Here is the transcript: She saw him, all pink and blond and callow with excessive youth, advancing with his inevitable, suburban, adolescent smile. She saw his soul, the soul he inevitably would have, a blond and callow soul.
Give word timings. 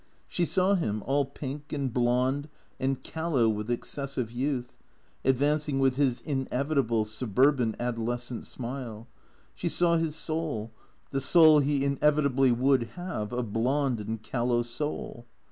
She 0.27 0.45
saw 0.45 0.73
him, 0.73 1.03
all 1.05 1.25
pink 1.25 1.71
and 1.71 1.93
blond 1.93 2.49
and 2.79 2.99
callow 3.03 3.47
with 3.47 3.69
excessive 3.69 4.31
youth, 4.31 4.75
advancing 5.23 5.77
with 5.77 5.95
his 5.97 6.21
inevitable, 6.21 7.05
suburban, 7.05 7.75
adolescent 7.79 8.47
smile. 8.47 9.05
She 9.53 9.69
saw 9.69 9.97
his 9.97 10.15
soul, 10.15 10.71
the 11.11 11.21
soul 11.21 11.59
he 11.59 11.85
inevitably 11.85 12.51
would 12.51 12.85
have, 12.95 13.31
a 13.31 13.43
blond 13.43 13.99
and 13.99 14.19
callow 14.23 14.63
soul. 14.63 15.27